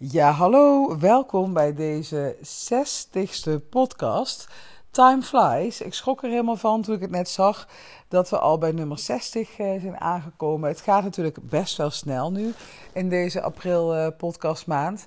[0.00, 4.48] Ja, hallo, welkom bij deze 60ste podcast.
[4.90, 5.80] Time flies.
[5.80, 7.68] Ik schrok er helemaal van toen ik het net zag
[8.08, 10.68] dat we al bij nummer 60 eh, zijn aangekomen.
[10.68, 12.52] Het gaat natuurlijk best wel snel nu
[12.92, 15.06] in deze april uh, podcastmaand.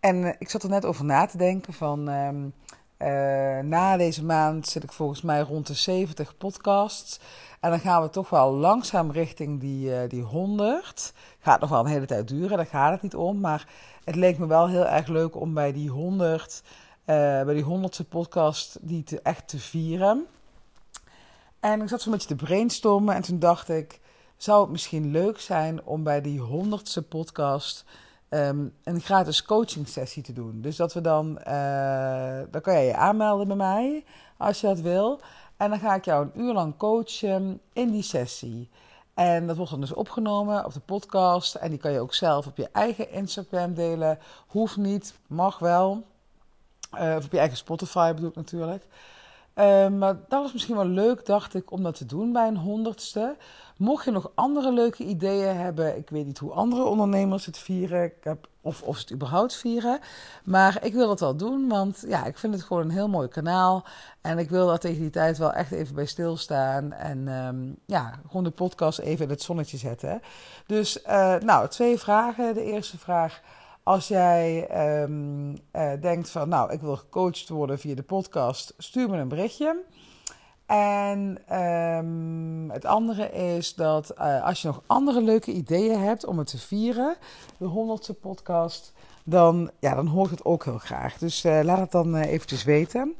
[0.00, 2.48] En eh, ik zat er net over na te denken van ehm,
[3.68, 7.20] na deze maand zit ik volgens mij rond de 70 podcasts.
[7.60, 11.12] En dan gaan we toch wel langzaam richting die, die 100.
[11.38, 13.40] Gaat nog wel een hele tijd duren, daar gaat het niet om.
[13.40, 13.66] Maar
[14.04, 18.08] het leek me wel heel erg leuk om bij die 100, uh, bij die 100ste
[18.08, 20.26] podcast, die te, echt te vieren.
[21.60, 24.00] En ik zat zo'n beetje te brainstormen en toen dacht ik,
[24.36, 27.84] zou het misschien leuk zijn om bij die 100ste podcast
[28.28, 30.60] um, een gratis coaching sessie te doen.
[30.60, 34.04] Dus dat we dan, uh, dan kan jij je aanmelden bij mij
[34.36, 35.20] als je dat wil.
[35.56, 38.70] En dan ga ik jou een uur lang coachen in die sessie.
[39.14, 41.54] En dat wordt dan dus opgenomen op de podcast.
[41.54, 44.18] En die kan je ook zelf op je eigen Instagram delen.
[44.46, 46.02] Hoeft niet, mag wel.
[46.94, 48.84] Uh, of op je eigen Spotify bedoel ik natuurlijk.
[49.54, 52.56] Uh, maar dat was misschien wel leuk, dacht ik, om dat te doen bij een
[52.56, 53.36] honderdste.
[53.76, 58.04] Mocht je nog andere leuke ideeën hebben, ik weet niet hoe andere ondernemers het vieren,
[58.04, 59.98] ik heb, of, of ze het überhaupt vieren.
[60.44, 63.28] Maar ik wil dat wel doen, want ja, ik vind het gewoon een heel mooi
[63.28, 63.84] kanaal.
[64.20, 66.92] En ik wil daar tegen die tijd wel echt even bij stilstaan.
[66.92, 70.22] En um, ja, gewoon de podcast even in het zonnetje zetten.
[70.66, 72.54] Dus, uh, nou, twee vragen.
[72.54, 73.40] De eerste vraag.
[73.84, 74.68] Als jij
[75.02, 79.28] um, uh, denkt van, nou, ik wil gecoacht worden via de podcast, stuur me een
[79.28, 79.84] berichtje.
[80.66, 86.38] En um, het andere is dat uh, als je nog andere leuke ideeën hebt om
[86.38, 87.16] het te vieren,
[87.58, 88.92] de honderdste podcast,
[89.24, 91.18] dan, ja, dan hoor ik het ook heel graag.
[91.18, 93.14] Dus uh, laat het dan uh, eventjes weten.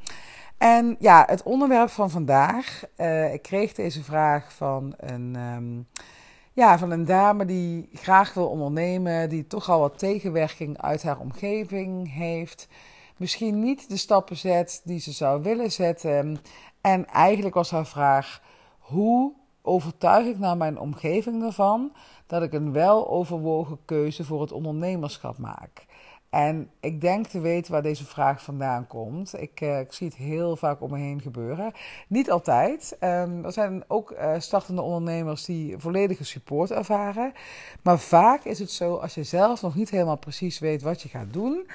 [0.58, 2.84] En ja, het onderwerp van vandaag.
[3.32, 5.86] ik kreeg deze vraag van een, um,
[6.52, 11.18] ja, van een dame die graag wil ondernemen, die toch al wat tegenwerking uit haar
[11.18, 12.68] omgeving heeft.
[13.16, 16.38] Misschien niet de stappen zet die ze zou willen zetten.
[16.80, 18.42] En eigenlijk was haar vraag:
[18.78, 21.92] hoe overtuig ik nou mijn omgeving ervan
[22.26, 25.86] dat ik een weloverwogen keuze voor het ondernemerschap maak?
[26.32, 29.40] En ik denk te weten waar deze vraag vandaan komt.
[29.40, 31.72] Ik, uh, ik zie het heel vaak om me heen gebeuren.
[32.08, 32.96] Niet altijd.
[33.00, 37.32] Um, er zijn ook uh, startende ondernemers die volledige support ervaren.
[37.82, 41.08] Maar vaak is het zo, als je zelf nog niet helemaal precies weet wat je
[41.08, 41.66] gaat doen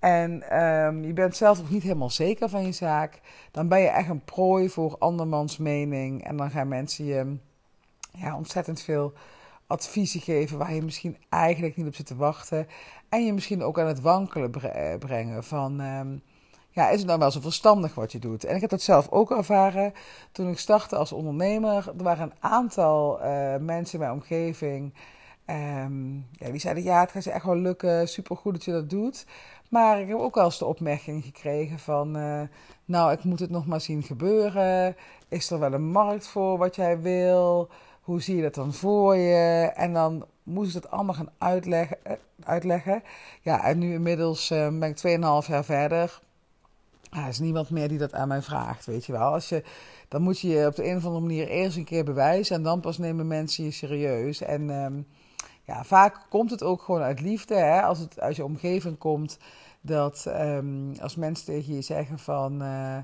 [0.00, 3.20] en um, je bent zelf nog niet helemaal zeker van je zaak,
[3.50, 6.24] dan ben je echt een prooi voor andermans mening.
[6.24, 7.36] En dan gaan mensen je
[8.12, 9.12] ja, ontzettend veel
[9.70, 12.66] adviezen geven waar je misschien eigenlijk niet op zit te wachten.
[13.08, 16.22] En je misschien ook aan het wankelen eh, brengen van, um,
[16.70, 18.44] ja, is het nou wel zo verstandig wat je doet?
[18.44, 19.92] En ik heb dat zelf ook ervaren
[20.32, 21.92] toen ik startte als ondernemer.
[21.98, 24.92] Er waren een aantal uh, mensen in mijn omgeving
[25.50, 28.90] um, ja, die zeiden, ja, het gaat je echt wel lukken, supergoed dat je dat
[28.90, 29.26] doet.
[29.68, 32.42] Maar ik heb ook wel eens de opmerking gekregen van, uh,
[32.84, 34.96] nou, ik moet het nog maar zien gebeuren.
[35.28, 37.68] Is er wel een markt voor wat jij wil?
[38.10, 39.72] Hoe zie je dat dan voor je?
[39.74, 41.96] En dan moest ik het allemaal gaan uitleggen.
[42.06, 42.12] Uh,
[42.44, 43.02] uitleggen.
[43.42, 44.96] Ja, en nu inmiddels uh, ben ik
[45.44, 46.20] 2,5 jaar verder.
[47.10, 49.32] Er is niemand meer die dat aan mij vraagt, weet je wel.
[49.32, 49.64] Als je,
[50.08, 52.56] dan moet je je op de een of andere manier eerst een keer bewijzen...
[52.56, 54.40] en dan pas nemen mensen je serieus.
[54.40, 54.70] En...
[54.70, 55.06] Um,
[55.62, 57.54] ja, vaak komt het ook gewoon uit liefde.
[57.54, 57.82] Hè?
[57.82, 59.38] Als het uit je omgeving komt,
[59.80, 62.62] dat um, als mensen tegen je zeggen van...
[62.62, 62.96] Uh,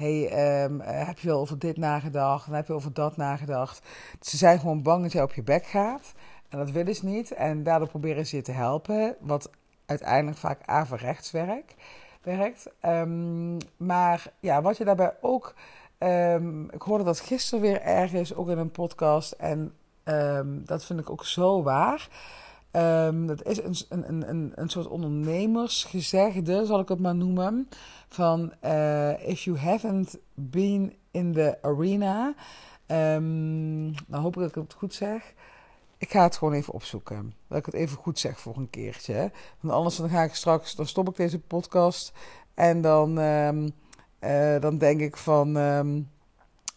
[0.00, 2.46] hey, um, heb je wel over dit nagedacht?
[2.46, 3.86] En heb je over dat nagedacht?
[4.20, 6.12] Ze zijn gewoon bang dat jij op je bek gaat.
[6.48, 7.32] En dat willen ze niet.
[7.32, 9.16] En daardoor proberen ze je te helpen.
[9.20, 9.50] Wat
[9.86, 11.74] uiteindelijk vaak averechts werkt.
[12.22, 12.66] werkt.
[12.82, 15.54] Um, maar ja, wat je daarbij ook...
[15.98, 19.32] Um, ik hoorde dat gisteren weer ergens, ook in een podcast.
[19.32, 19.74] En
[20.64, 22.08] dat vind ik ook zo waar.
[22.72, 27.68] Um, dat is een, een, een, een soort ondernemersgezegde, zal ik het maar noemen.
[28.08, 32.34] Van uh, if you haven't been in the arena.
[32.86, 35.34] Um, dan hoop ik dat ik het goed zeg.
[35.98, 37.34] Ik ga het gewoon even opzoeken.
[37.48, 39.30] Dat ik het even goed zeg voor een keertje.
[39.60, 42.12] Want anders dan ga ik straks, dan stop ik deze podcast.
[42.54, 43.70] En dan, um,
[44.20, 45.56] uh, dan denk ik van.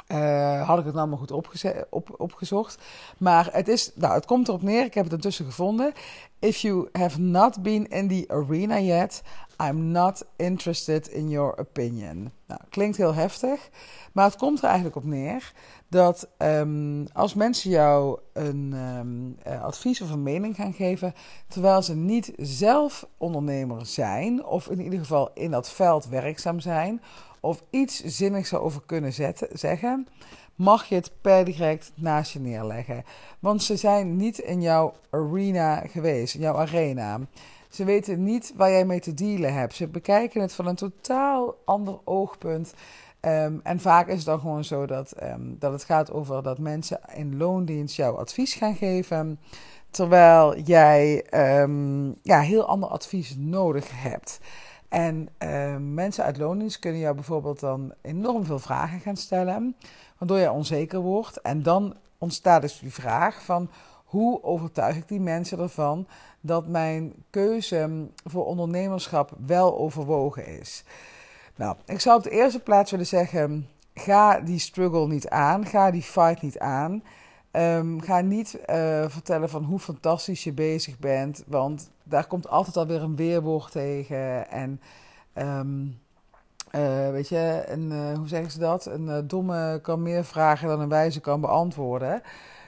[0.08, 1.32] Uh, had ik het nou maar goed
[1.90, 2.78] op, opgezocht.
[3.18, 5.94] Maar het, is, nou, het komt erop neer, ik heb het ertussen gevonden.
[6.40, 9.22] If you have not been in the arena yet,
[9.62, 12.32] I'm not interested in your opinion.
[12.48, 13.70] Nou, klinkt heel heftig,
[14.12, 15.54] maar het komt er eigenlijk op neer
[15.88, 21.14] dat um, als mensen jou een um, advies of een mening gaan geven,
[21.48, 27.02] terwijl ze niet zelf ondernemer zijn, of in ieder geval in dat veld werkzaam zijn,
[27.44, 30.07] of iets zinnigs over kunnen zetten, zeggen,
[30.56, 33.04] mag je het per direct naast je neerleggen.
[33.40, 37.19] Want ze zijn niet in jouw arena geweest, in jouw arena.
[37.69, 39.75] Ze weten niet waar jij mee te dealen hebt.
[39.75, 42.74] Ze bekijken het van een totaal ander oogpunt.
[43.19, 46.60] Ehm, en vaak is het dan gewoon zo dat, ehm, dat het gaat over dat
[46.60, 49.40] mensen in loondienst jouw advies gaan geven.
[49.92, 51.25] Terwijl jij
[51.62, 54.40] um, ja, heel ander advies nodig hebt.
[54.94, 55.30] En
[55.94, 59.75] mensen uit loondienst kunnen jou bijvoorbeeld dan enorm veel vragen gaan stellen.
[60.18, 61.42] Waardoor je onzeker wordt.
[61.42, 63.69] En dan ontstaat dus die vraag van
[64.06, 66.07] hoe overtuig ik die mensen ervan
[66.42, 70.84] dat mijn keuze voor ondernemerschap wel overwogen is.
[71.56, 75.92] Nou, ik zou op de eerste plaats willen zeggen: ga die struggle niet aan, ga
[75.92, 77.04] die fight niet aan.
[77.56, 78.66] Um, ga niet uh,
[79.08, 84.50] vertellen van hoe fantastisch je bezig bent, want daar komt altijd alweer een weerwoord tegen.
[84.50, 84.82] En
[85.38, 86.00] um,
[86.76, 88.86] uh, weet je, een, uh, hoe zeggen ze dat?
[88.86, 92.22] Een domme kan meer vragen dan een wijze kan beantwoorden.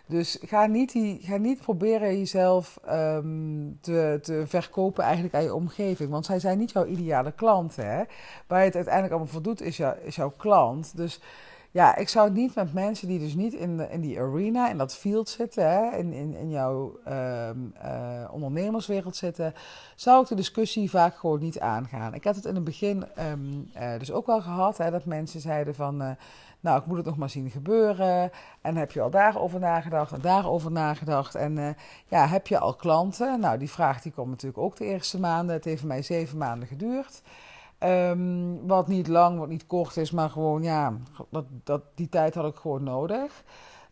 [0.05, 5.53] Dus ga niet, die, ga niet proberen jezelf um, te, te verkopen eigenlijk aan je
[5.53, 6.09] omgeving.
[6.09, 7.85] Want zij zijn niet jouw ideale klanten.
[7.85, 8.03] Hè?
[8.47, 10.97] Waar je het uiteindelijk allemaal voor doet, is, is jouw klant.
[10.97, 11.19] Dus
[11.75, 14.77] ja, ik zou het niet met mensen die dus niet in, in die arena, in
[14.77, 19.53] dat field zitten, hè, in, in, in jouw um, uh, ondernemerswereld zitten,
[19.95, 22.13] zou ik de discussie vaak gewoon niet aangaan.
[22.13, 25.39] Ik had het in het begin um, uh, dus ook wel gehad, hè, dat mensen
[25.39, 26.09] zeiden van, uh,
[26.59, 28.31] nou, ik moet het nog maar zien gebeuren.
[28.61, 31.35] En heb je al daarover nagedacht en daarover nagedacht.
[31.35, 31.75] En
[32.07, 33.39] ja, heb je al klanten?
[33.39, 35.55] Nou, die vraag die komt natuurlijk ook de eerste maanden.
[35.55, 37.21] Het heeft mij zeven maanden geduurd.
[37.79, 40.93] Um, wat niet lang, wat niet kort is, maar gewoon ja,
[41.29, 43.43] dat, dat, die tijd had ik gewoon nodig.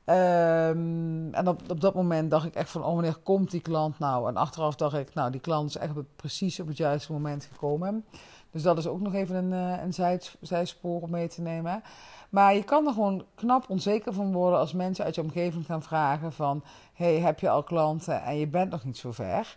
[0.05, 3.99] Um, en op, op dat moment dacht ik echt van, oh wanneer komt die klant
[3.99, 4.27] nou?
[4.27, 8.05] En achteraf dacht ik, nou die klant is echt precies op het juiste moment gekomen.
[8.51, 11.83] Dus dat is ook nog even een, eh, een zij, zijspoor om mee te nemen.
[12.29, 15.83] Maar je kan er gewoon knap onzeker van worden als mensen uit je omgeving gaan
[15.83, 16.63] vragen van...
[16.93, 19.55] hey, heb je al klanten en je bent nog niet zo ver?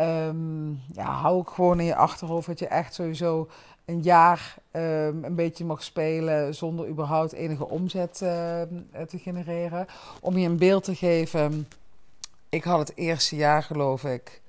[0.00, 3.48] Um, ja, hou ik gewoon in je achterhoofd dat je echt sowieso
[3.84, 8.28] een jaar um, een beetje mag spelen zonder überhaupt enige omzet uh,
[9.06, 9.86] te genereren.
[10.20, 11.68] Om je een beeld te geven,
[12.48, 14.40] ik had het eerste jaar geloof ik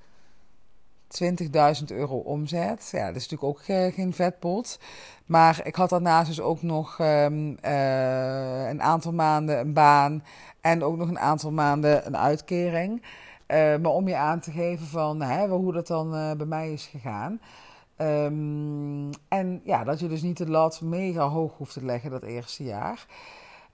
[1.23, 2.89] 20.000 euro omzet.
[2.91, 4.79] Ja, dat is natuurlijk ook uh, geen vetpot.
[5.25, 7.23] Maar ik had daarnaast dus ook nog uh,
[8.69, 10.23] een aantal maanden een baan
[10.61, 13.01] en ook nog een aantal maanden een uitkering.
[13.51, 16.73] Uh, maar om je aan te geven van hè, hoe dat dan uh, bij mij
[16.73, 17.41] is gegaan.
[17.97, 22.23] Um, en ja, dat je dus niet de lat mega hoog hoeft te leggen dat
[22.23, 23.05] eerste jaar.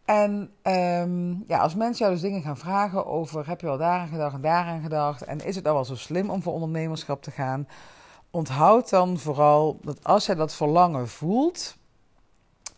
[0.06, 4.07] En um, ja, als mensen jou dus dingen gaan vragen over heb je al daaraan
[4.07, 7.31] gedacht en daaraan gedacht en is het nou wel zo slim om voor ondernemerschap te
[7.31, 7.68] gaan,
[8.31, 11.77] onthoud dan vooral dat als jij dat verlangen voelt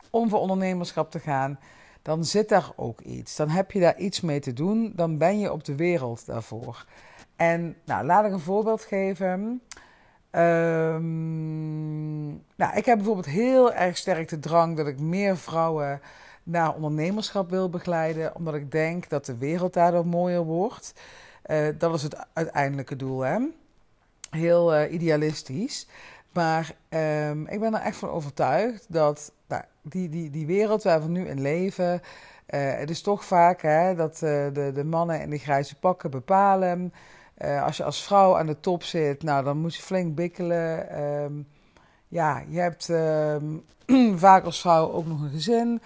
[0.09, 1.59] om voor ondernemerschap te gaan,
[2.01, 3.35] dan zit daar ook iets.
[3.35, 4.93] Dan heb je daar iets mee te doen.
[4.95, 6.85] Dan ben je op de wereld daarvoor.
[7.35, 9.61] En nou, laat ik een voorbeeld geven.
[10.31, 16.01] Um, nou, ik heb bijvoorbeeld heel erg sterk de drang dat ik meer vrouwen
[16.43, 20.93] naar ondernemerschap wil begeleiden, omdat ik denk dat de wereld daardoor mooier wordt.
[21.45, 23.37] Uh, dat is het uiteindelijke doel, hè?
[24.29, 25.87] Heel uh, idealistisch.
[26.33, 29.31] Maar um, ik ben er echt van overtuigd dat
[29.81, 32.01] die, die, die wereld waar we nu in leven.
[32.49, 34.19] Uh, het is toch vaak hè, dat uh,
[34.53, 36.93] de, de mannen in de grijze pakken bepalen.
[37.37, 41.01] Uh, als je als vrouw aan de top zit, nou, dan moet je flink bikkelen.
[41.03, 41.47] Um,
[42.07, 43.65] ja, je hebt um,
[44.17, 45.81] vaak als vrouw ook nog een gezin.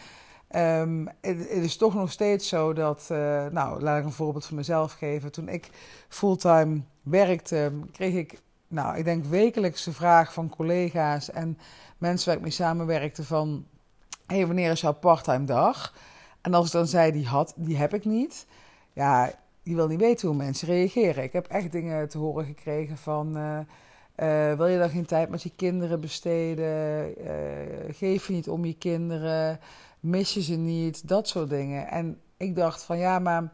[0.47, 3.05] Het, het, is toch nog steeds zo dat,
[3.51, 5.31] nou, laat ik een voorbeeld van mezelf geven.
[5.31, 5.69] Toen ik
[6.07, 11.57] fulltime werkte, kreeg ik, nou, ik denk wekelijks de vraag van collega's en
[11.97, 13.65] mensen waar ik mee samenwerkte van...
[14.33, 15.93] hey, wanneer is jouw parttime dag?
[16.41, 18.45] En als ik dan zei, die, had, die heb ik niet...
[18.93, 19.31] Ja,
[19.63, 21.23] je wil niet weten hoe mensen reageren.
[21.23, 23.37] Ik heb echt dingen te horen gekregen van...
[23.37, 23.59] Uh,
[24.15, 27.13] uh, wil je dan geen tijd met je kinderen besteden?
[27.21, 29.59] Uh, geef je niet om je kinderen?
[29.99, 31.07] Mis je ze niet?
[31.07, 31.87] Dat soort dingen.
[31.87, 33.51] En ik dacht van ja, maar...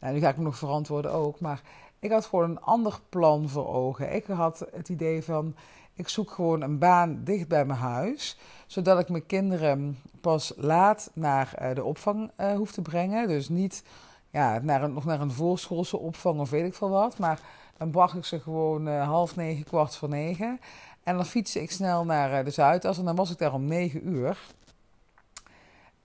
[0.00, 1.62] Nou, nu ga ik me nog verantwoorden ook, maar...
[1.98, 4.14] Ik had gewoon een ander plan voor ogen.
[4.14, 5.54] Ik had het idee van
[6.00, 11.10] ik zoek gewoon een baan dicht bij mijn huis, zodat ik mijn kinderen pas laat
[11.14, 13.28] naar uh, de opvang uh, hoef te brengen.
[13.28, 13.82] Dus niet
[14.30, 17.18] ja, naar een, nog naar een voorschoolse opvang of weet ik veel wat.
[17.18, 17.40] Maar
[17.76, 20.60] dan bracht ik ze gewoon uh, half negen, kwart voor negen.
[21.02, 24.08] En dan fietste ik snel naar de Zuidas en dan was ik daar om negen
[24.08, 24.38] uur.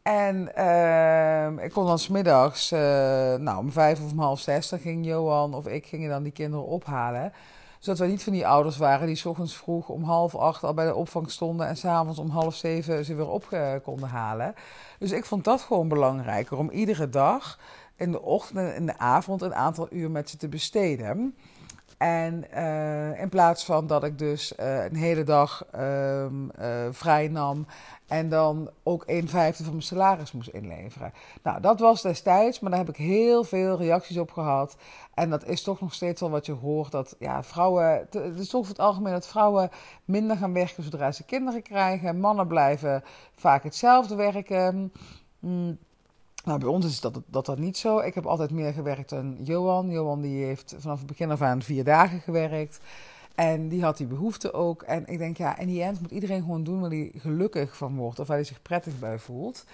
[0.02, 2.80] En uh, ik kon dan smiddags, uh,
[3.36, 6.32] nou om vijf of om half zes, dan ging Johan of ik gingen dan die
[6.32, 7.34] kinderen ophalen
[7.86, 10.74] zodat we niet van die ouders waren die s ochtends vroeg om half acht al
[10.74, 13.48] bij de opvang stonden en s'avonds om half zeven ze weer op
[13.84, 14.54] konden halen.
[15.00, 17.60] Dus ik vond dat gewoon belangrijker om iedere dag
[17.96, 21.36] in de ochtend en in de avond een aantal uur met ze te besteden.
[21.98, 26.25] En uh, in plaats van dat ik dus uh, een hele dag uh,
[26.92, 27.66] vrij nam
[28.08, 31.14] en dan ook een vijfde van mijn salaris moest inleveren.
[31.44, 34.78] Nou, dat was destijds, maar daar heb ik heel veel reacties op gehad.
[35.14, 36.92] En dat is toch nog steeds al wat je hoort.
[36.92, 39.70] Dat ja, vrouwen, het is toch voor het algemeen dat vrouwen
[40.06, 42.20] minder gaan werken zodra ze kinderen krijgen.
[42.20, 43.04] Mannen blijven
[43.36, 44.94] vaak hetzelfde werken.
[45.40, 45.78] Mm.
[46.46, 48.00] Nou, bij ons is dat, dat dat niet zo.
[48.00, 49.90] Ik heb altijd meer gewerkt dan Johan.
[49.90, 52.80] Johan die heeft vanaf het begin af aan vier dagen gewerkt.
[53.36, 54.82] En die had die behoefte ook.
[54.82, 57.96] En ik denk, ja, in die end moet iedereen gewoon doen waar hij gelukkig van
[57.96, 58.20] wordt.
[58.20, 59.66] Of waar hij zich prettig bij voelt.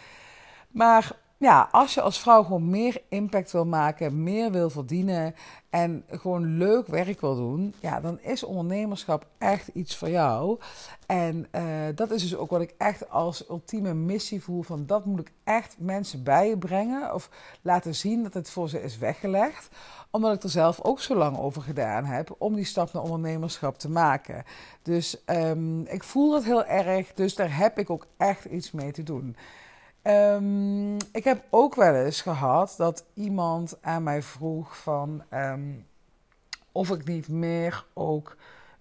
[0.68, 5.36] Maar ja, als je als vrouw gewoon meer impact wil maken, meer wil verdienen
[5.69, 10.60] en gewoon leuk werk wil doen, ja, dan is ondernemerschap echt iets voor jou.
[11.05, 11.63] En uh,
[11.95, 15.31] dat is dus ook wat ik echt als ultieme missie voel: van dat moet ik
[15.43, 17.29] echt mensen bijbrengen of
[17.62, 19.69] laten zien dat het voor ze is weggelegd
[20.12, 23.77] omdat ik er zelf ook zo lang over gedaan heb om die stap naar ondernemerschap
[23.77, 24.43] te maken.
[24.81, 28.91] Dus um, ik voel dat heel erg, dus daar heb ik ook echt iets mee
[28.91, 29.36] te doen.
[30.03, 35.86] Um, ik heb ook wel eens gehad dat iemand aan mij vroeg van um,
[36.72, 38.36] of ik niet meer ook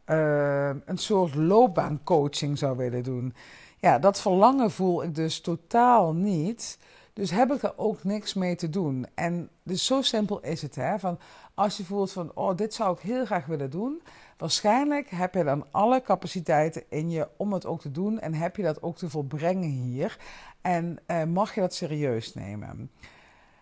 [0.06, 3.34] uh, een soort loopbaancoaching zou willen doen.
[3.78, 6.78] Ja, dat verlangen voel ik dus totaal niet.
[7.20, 9.06] Dus heb ik er ook niks mee te doen.
[9.14, 10.74] En dus zo simpel is het.
[10.74, 10.98] Hè?
[10.98, 11.18] Van
[11.54, 14.02] als je voelt van, oh, dit zou ik heel graag willen doen.
[14.36, 18.20] Waarschijnlijk heb je dan alle capaciteiten in je om het ook te doen.
[18.20, 20.18] En heb je dat ook te volbrengen hier.
[20.60, 22.90] En eh, mag je dat serieus nemen.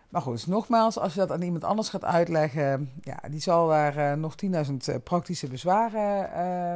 [0.09, 3.97] Maar goed, nogmaals, als je dat aan iemand anders gaat uitleggen, ja, die zal daar
[3.97, 4.49] uh, nog 10.000
[4.89, 6.29] uh, praktische bezwaren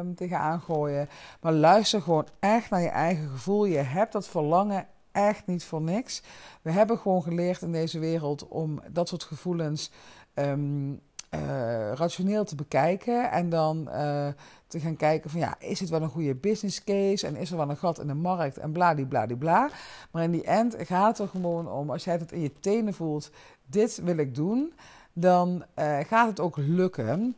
[0.06, 1.10] uh, tegenaan gooien.
[1.42, 3.66] Maar luister gewoon echt naar je eigen gevoel.
[3.66, 6.24] Je hebt dat verlangen echt niet voor niks.
[6.62, 9.92] We hebben gewoon geleerd in deze wereld om dat soort gevoelens
[10.36, 11.02] um,
[11.36, 13.32] uh, rationeel te bekijken.
[13.32, 14.28] En dan uh,
[14.68, 17.28] te gaan kijken van ja, is het wel een goede business case?
[17.28, 18.58] En is er wel een gat in de markt?
[18.58, 19.70] En bladibladibla.
[20.12, 22.94] Maar in die end gaat het er gewoon om, als jij het in je tenen
[22.94, 23.32] voelt,
[23.66, 24.74] dit wil ik doen.
[25.14, 27.36] Dan uh, gaat het ook lukken.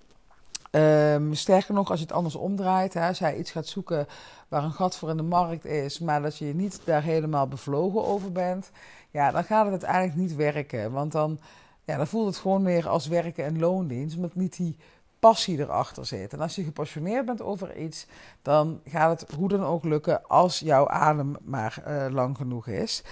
[0.75, 4.08] Um, sterker nog, als je het anders omdraait, hè, als jij iets gaat zoeken
[4.48, 8.05] waar een gat voor in de markt is, maar dat je niet daar helemaal bevlogen
[8.05, 8.72] over bent,
[9.12, 10.91] ja, dan gaat het uiteindelijk niet werken.
[10.91, 11.39] Want dan,
[11.84, 14.77] ja, dan voelt het gewoon meer als werken en loondienst, omdat niet die
[15.20, 16.34] passie erachter zit.
[16.34, 18.08] En als je gepassioneerd bent over iets,
[18.41, 23.03] dan gaat het hoe dan ook lukken als jouw adem maar uh, lang genoeg is.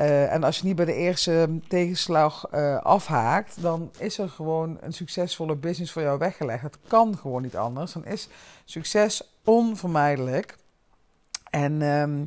[0.00, 4.78] Uh, en als je niet bij de eerste tegenslag uh, afhaakt, dan is er gewoon
[4.80, 6.62] een succesvolle business voor jou weggelegd.
[6.62, 7.92] Het kan gewoon niet anders.
[7.92, 8.28] Dan is
[8.64, 10.56] succes onvermijdelijk.
[11.50, 12.24] En um,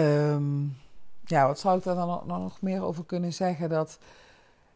[0.00, 0.76] um,
[1.24, 3.68] ja, wat zou ik daar dan nog meer over kunnen zeggen?
[3.68, 3.98] Dat,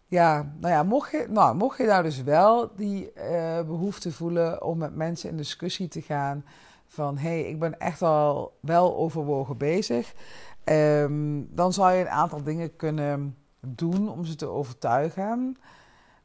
[0.06, 4.62] ja, nou ja, mocht je nou, mocht je nou dus wel die uh, behoefte voelen
[4.62, 6.44] om met mensen in discussie te gaan
[6.86, 10.14] van hé, hey, ik ben echt al wel overwogen bezig.
[10.64, 15.56] Um, dan zou je een aantal dingen kunnen doen om ze te overtuigen.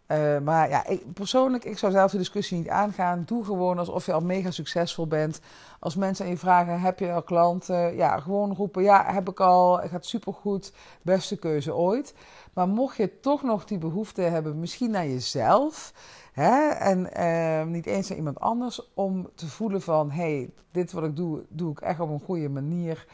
[0.08, 3.24] Uh, maar ja, ik, persoonlijk, ik zou zelf de discussie niet aangaan.
[3.26, 5.42] Doe gewoon alsof je al mega succesvol bent.
[5.80, 7.96] Als mensen aan je vragen, heb je al klanten?
[7.96, 12.14] Ja, gewoon roepen, ja, heb ik al, het gaat supergoed, beste keuze ooit.
[12.54, 15.94] Maar mocht je toch nog die behoefte hebben, misschien naar jezelf...
[16.32, 20.12] Hè, en uh, niet eens naar iemand anders, om te voelen van...
[20.12, 23.08] hé, hey, dit wat ik doe, doe ik echt op een goede manier...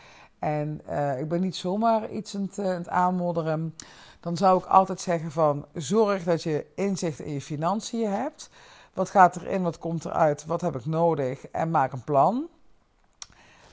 [0.44, 3.76] En uh, ik ben niet zomaar iets aan het, uh, aan het, aanmodderen.
[4.20, 8.50] Dan zou ik altijd zeggen van zorg dat je inzicht in je financiën hebt.
[8.94, 12.48] Wat gaat erin, wat komt eruit, wat heb ik nodig en maak een plan.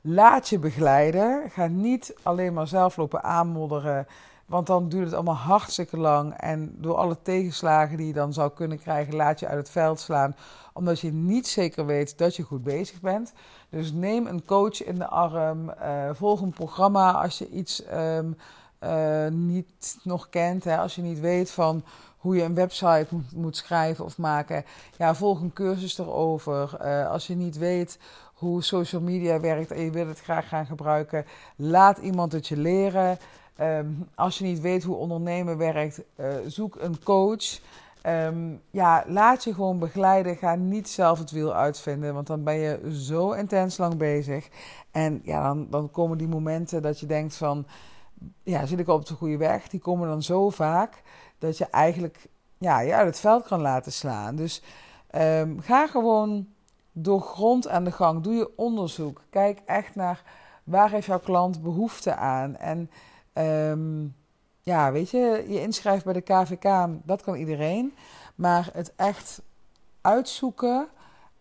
[0.01, 1.49] Laat je begeleiden.
[1.49, 4.07] Ga niet alleen maar zelf lopen aanmodderen.
[4.51, 6.33] Want dan duurt het allemaal hartstikke lang.
[6.33, 9.99] En door alle tegenslagen die je dan zou kunnen krijgen, laat je uit het veld
[9.99, 10.35] slaan.
[10.73, 13.33] Omdat je niet zeker weet dat je goed bezig bent.
[13.69, 15.69] Dus neem een coach in de arm.
[15.69, 18.37] Uh, volg een programma als je iets um,
[18.83, 20.63] uh, niet nog kent.
[20.63, 21.83] Hè, als je niet weet van
[22.17, 24.65] hoe je een website moet, schrijven of maken.
[24.97, 26.77] Ja, volg een cursus erover.
[26.81, 27.99] Uh, als je niet weet
[28.33, 32.57] hoe social media werkt en je wil het graag gaan gebruiken, laat iemand het je
[32.57, 33.17] leren.
[33.61, 37.59] Um, als je niet weet hoe ondernemen werkt, uh, zoek een coach.
[38.05, 40.35] Um, ja, laat je gewoon begeleiden.
[40.35, 44.49] Ga niet zelf het wiel uitvinden, want dan ben je zo intens lang bezig.
[44.91, 47.65] En ja, dan, dan komen die momenten dat je denkt van,
[48.43, 49.67] ja, zit ik op de goede weg?
[49.67, 51.01] Die komen dan zo vaak
[51.37, 54.35] dat je eigenlijk ja, je uit het veld kan laten slaan.
[54.35, 54.63] Dus
[55.15, 56.47] um, ga gewoon
[56.91, 58.23] door grond aan de gang.
[58.23, 59.21] Doe je onderzoek.
[59.29, 60.23] Kijk echt naar
[60.63, 62.55] waar heeft jouw klant behoefte aan.
[62.55, 62.89] En
[63.33, 64.15] um,
[64.61, 67.93] ja, weet je, je inschrijft bij de KVK, dat kan iedereen.
[68.35, 69.41] Maar het echt
[70.01, 70.87] uitzoeken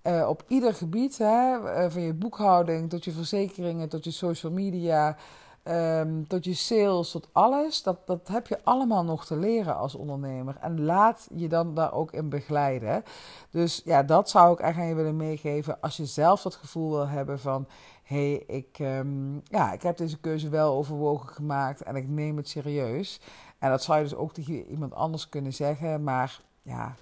[0.03, 1.57] uh, op ieder gebied, hè,
[1.91, 5.17] van je boekhouding tot je verzekeringen, tot je social media,
[5.65, 7.83] um, tot je sales, tot alles.
[7.83, 10.57] Dat, dat heb je allemaal nog te leren als ondernemer.
[10.61, 13.05] En laat je dan daar ook in begeleiden.
[13.51, 15.81] Dus ja, dat zou ik echt aan je willen meegeven.
[15.81, 17.67] Als je zelf dat gevoel wil hebben van
[18.11, 22.49] hey, ik, um, ja, ik heb deze keuze wel overwogen gemaakt en ik neem het
[22.49, 23.21] serieus.
[23.59, 26.05] En dat zou je dus ook tegen iemand anders kunnen zeggen.
[26.05, 26.95] Maar ja,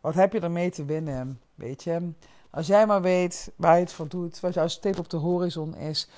[0.00, 1.40] wat heb je ermee te winnen?
[1.54, 2.12] Weet je,
[2.50, 5.76] als jij maar weet waar je het voor doet, wat jouw stip op de horizon
[5.76, 6.08] is.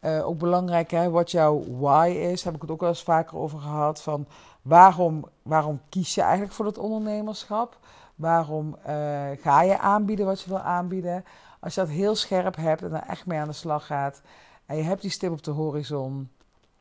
[0.00, 2.42] Uh, ook belangrijk, hè, wat jouw why is.
[2.42, 4.02] Daar heb ik het ook wel eens vaker over gehad.
[4.02, 4.26] Van
[4.62, 7.78] waarom, waarom kies je eigenlijk voor het ondernemerschap?
[8.14, 11.24] Waarom uh, ga je aanbieden wat je wil aanbieden?
[11.64, 14.22] Als je dat heel scherp hebt en er echt mee aan de slag gaat.
[14.66, 16.30] En je hebt die stip op de horizon.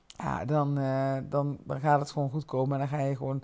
[0.06, 2.74] Ja, dan, uh, dan, dan gaat het gewoon goed komen.
[2.74, 3.44] En dan ga je gewoon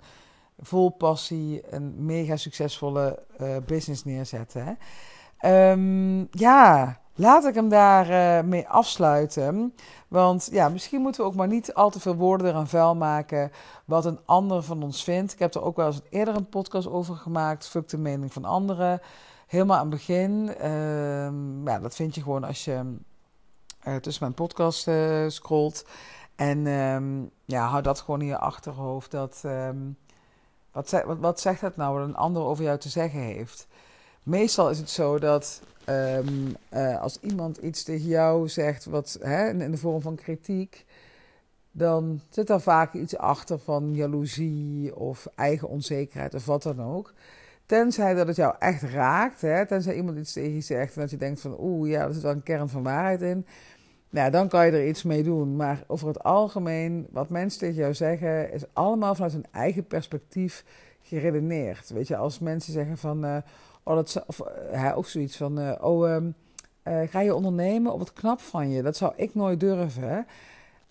[0.58, 3.22] vol passie een mega succesvolle
[3.66, 4.64] business neerzetten.
[4.64, 5.70] Hè?
[5.72, 9.74] Um, ja, Laat ik hem daar uh, mee afsluiten.
[10.08, 13.50] Want ja, misschien moeten we ook maar niet al te veel woorden eraan vuil maken
[13.84, 15.32] wat een ander van ons vindt.
[15.32, 17.68] Ik heb er ook wel eens eerder een podcast over gemaakt.
[17.68, 19.00] Fuck de mening van anderen.
[19.50, 20.54] Helemaal aan het begin.
[20.60, 22.96] Uh, ja, dat vind je gewoon als je
[23.86, 25.86] uh, tussen mijn podcast uh, scrolt.
[26.36, 29.10] En um, ja, hou dat gewoon in je achterhoofd.
[29.10, 29.96] Dat, um,
[30.72, 33.66] wat, wat, wat zegt het nou wat een ander over jou te zeggen heeft?
[34.22, 39.70] Meestal is het zo dat uh, als iemand iets tegen jou zegt, wat, hè, in
[39.70, 40.86] de vorm van kritiek,
[41.70, 47.12] dan zit daar vaak iets achter van jaloezie of eigen onzekerheid of wat dan ook.
[47.70, 51.10] Tenzij dat het jou echt raakt, hè, tenzij iemand iets tegen je zegt en dat
[51.10, 53.46] je denkt van oeh, ja, er zit wel een kern van waarheid in.
[54.10, 55.56] Nou, dan kan je er iets mee doen.
[55.56, 60.64] Maar over het algemeen, wat mensen tegen jou zeggen, is allemaal vanuit hun eigen perspectief
[61.02, 61.90] geredeneerd.
[61.90, 63.36] Weet je, als mensen zeggen van, uh,
[63.82, 64.40] Oh, dat, of,
[64.72, 66.22] uh, ook zoiets van, uh, oh,
[66.84, 67.92] uh, ga je ondernemen?
[67.92, 68.82] Of wat knap van je.
[68.82, 70.26] Dat zou ik nooit durven.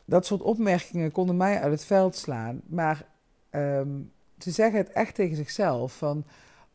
[0.06, 2.62] Dat soort opmerkingen konden mij uit het veld slaan.
[2.66, 3.06] Maar
[3.52, 5.98] um, ze zeggen het echt tegen zichzelf.
[5.98, 6.26] Van,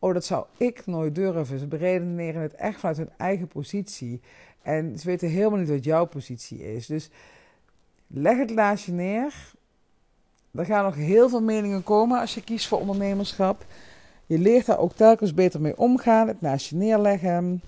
[0.04, 1.58] oh, dat zou ik nooit durven.
[1.58, 4.20] Ze beredeneren het echt vanuit hun eigen positie.
[4.62, 6.86] En ze weten helemaal niet wat jouw positie is.
[6.86, 7.10] Dus
[8.06, 9.52] leg het laatje neer.
[10.50, 13.64] Er gaan nog heel veel meningen komen als je kiest voor ondernemerschap.
[14.26, 17.62] Je leert daar ook telkens beter mee omgaan, het naast je neerleggen.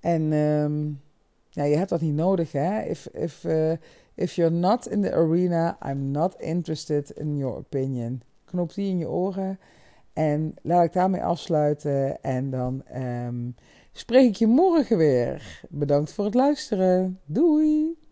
[0.00, 1.00] En um,
[1.48, 2.82] ja, je hebt dat niet nodig, hè.
[2.82, 3.72] If, if, uh,
[4.14, 8.22] if you're not in the arena, I'm not interested in your opinion.
[8.44, 9.58] Knoop die in je oren.
[10.18, 12.22] En laat ik daarmee afsluiten.
[12.22, 13.54] En dan um,
[13.92, 15.60] spreek ik je morgen weer.
[15.68, 17.20] Bedankt voor het luisteren.
[17.24, 18.07] Doei!